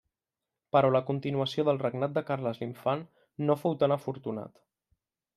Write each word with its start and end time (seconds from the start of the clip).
Però 0.75 0.89
la 0.93 1.01
continuació 1.09 1.65
del 1.67 1.79
regnat 1.83 2.15
de 2.15 2.23
Carles 2.29 2.61
l'Infant 2.61 3.03
no 3.49 3.57
fou 3.65 3.77
tan 3.83 3.93
afortunat. 3.97 4.57